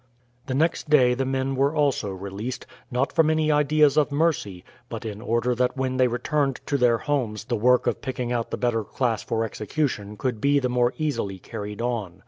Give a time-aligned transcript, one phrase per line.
[0.47, 5.05] The next day the men were also released; not from any ideas of mercy, but
[5.05, 8.57] in order that when they returned to their homes the work of picking out the
[8.57, 12.19] better class for execution could be the more easily carried on.